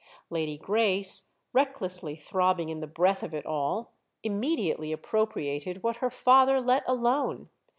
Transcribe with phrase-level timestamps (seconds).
[0.31, 3.91] Lady Grace, recklessly throbbing in the breath of it all,
[4.23, 7.49] immediately appropriated what her father let alone.